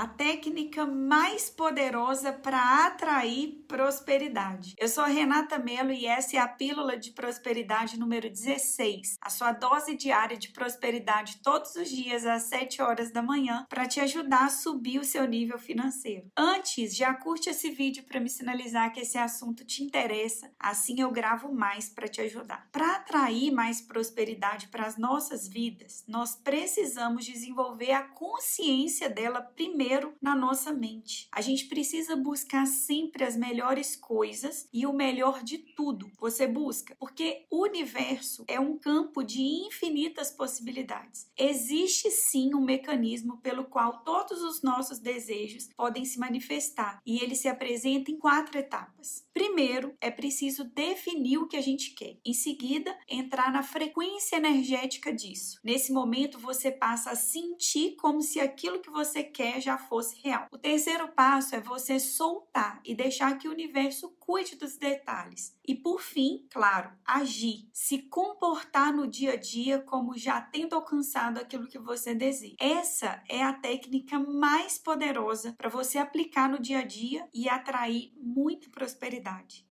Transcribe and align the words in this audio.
a 0.00 0.06
técnica 0.06 0.86
mais 0.86 1.50
poderosa 1.50 2.32
para 2.32 2.86
atrair 2.86 3.62
prosperidade. 3.68 4.74
Eu 4.78 4.88
sou 4.88 5.04
Renata 5.04 5.58
Mello 5.58 5.92
e 5.92 6.06
essa 6.06 6.38
é 6.38 6.40
a 6.40 6.48
pílula 6.48 6.96
de 6.96 7.10
prosperidade 7.10 8.00
número 8.00 8.30
16, 8.30 9.18
a 9.20 9.28
sua 9.28 9.52
dose 9.52 9.94
diária 9.94 10.38
de 10.38 10.52
prosperidade 10.52 11.42
todos 11.42 11.76
os 11.76 11.90
dias 11.90 12.24
às 12.24 12.44
7 12.44 12.80
horas 12.80 13.12
da 13.12 13.20
manhã 13.20 13.66
para 13.68 13.86
te 13.86 14.00
ajudar 14.00 14.46
a 14.46 14.48
subir 14.48 14.98
o 14.98 15.04
seu 15.04 15.26
nível 15.26 15.58
financeiro. 15.58 16.30
Antes, 16.34 16.96
já 16.96 17.12
curte 17.12 17.50
esse 17.50 17.70
vídeo 17.70 18.02
para 18.04 18.20
me 18.20 18.30
sinalizar 18.30 18.90
que 18.94 19.00
esse 19.00 19.18
assunto 19.18 19.66
te 19.66 19.84
interessa, 19.84 20.50
assim 20.58 20.98
eu 20.98 21.10
gravo 21.10 21.52
mais 21.52 21.90
para 21.90 22.08
te 22.08 22.22
ajudar. 22.22 22.70
Para 22.72 22.96
atrair 22.96 23.50
mais 23.52 23.82
prosperidade 23.82 24.68
para 24.68 24.86
as 24.86 24.96
nossas 24.96 25.46
vidas, 25.46 26.04
nós 26.08 26.34
precisamos 26.34 27.26
desenvolver 27.26 27.92
a 27.92 28.02
consciência 28.02 29.06
dela 29.06 29.42
primeiro 29.42 29.89
primeiro 29.90 30.14
na 30.22 30.36
nossa 30.36 30.72
mente. 30.72 31.26
A 31.32 31.40
gente 31.40 31.66
precisa 31.66 32.14
buscar 32.14 32.64
sempre 32.64 33.24
as 33.24 33.36
melhores 33.36 33.96
coisas 33.96 34.68
e 34.72 34.86
o 34.86 34.92
melhor 34.92 35.42
de 35.42 35.58
tudo. 35.58 36.08
Você 36.20 36.46
busca, 36.46 36.94
porque 36.96 37.46
o 37.50 37.64
universo 37.64 38.44
é 38.46 38.60
um 38.60 38.78
campo 38.78 39.24
de 39.24 39.42
infinitas 39.42 40.30
possibilidades. 40.30 41.28
Existe 41.36 42.08
sim 42.10 42.54
um 42.54 42.60
mecanismo 42.60 43.38
pelo 43.38 43.64
qual 43.64 44.04
todos 44.04 44.40
os 44.42 44.62
nossos 44.62 45.00
desejos 45.00 45.68
podem 45.76 46.04
se 46.04 46.20
manifestar 46.20 47.00
e 47.04 47.18
ele 47.18 47.34
se 47.34 47.48
apresenta 47.48 48.12
em 48.12 48.18
quatro 48.18 48.58
etapas. 48.58 49.26
Primeiro, 49.34 49.96
é 50.00 50.10
preciso 50.10 50.64
definir 50.64 51.38
o 51.38 51.48
que 51.48 51.56
a 51.56 51.62
gente 51.62 51.94
quer. 51.94 52.16
Em 52.24 52.34
seguida, 52.34 52.96
entrar 53.08 53.50
na 53.50 53.64
frequência 53.64 54.36
energética 54.36 55.12
disso. 55.12 55.58
Nesse 55.64 55.92
momento, 55.92 56.38
você 56.38 56.70
passa 56.70 57.10
a 57.10 57.16
sentir 57.16 57.96
como 57.96 58.22
se 58.22 58.38
aquilo 58.38 58.80
que 58.80 58.90
você 58.90 59.24
quer 59.24 59.60
já 59.60 59.79
fosse 59.88 60.20
real. 60.22 60.46
O 60.52 60.58
terceiro 60.58 61.08
passo 61.08 61.54
é 61.54 61.60
você 61.60 61.98
soltar 61.98 62.80
e 62.84 62.94
deixar 62.94 63.38
que 63.38 63.48
o 63.48 63.52
universo 63.52 64.10
cuide 64.18 64.56
dos 64.56 64.76
detalhes. 64.76 65.56
E 65.66 65.74
por 65.74 66.00
fim, 66.00 66.46
claro, 66.50 66.90
agir, 67.04 67.68
se 67.72 67.98
comportar 67.98 68.92
no 68.92 69.06
dia 69.06 69.32
a 69.32 69.36
dia 69.36 69.80
como 69.80 70.16
já 70.16 70.40
tendo 70.40 70.74
alcançado 70.74 71.38
aquilo 71.38 71.68
que 71.68 71.78
você 71.78 72.14
deseja. 72.14 72.56
Essa 72.58 73.22
é 73.28 73.42
a 73.42 73.52
técnica 73.52 74.18
mais 74.18 74.78
poderosa 74.78 75.54
para 75.56 75.68
você 75.68 75.98
aplicar 75.98 76.48
no 76.48 76.60
dia 76.60 76.80
a 76.80 76.84
dia 76.84 77.28
e 77.32 77.48
atrair 77.48 78.12
muita 78.16 78.68
prosperidade. 78.70 79.66